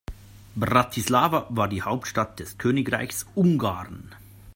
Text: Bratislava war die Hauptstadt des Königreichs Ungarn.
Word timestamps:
Bratislava 0.55 1.45
war 1.51 1.67
die 1.67 1.83
Hauptstadt 1.83 2.39
des 2.39 2.57
Königreichs 2.57 3.27
Ungarn. 3.35 4.15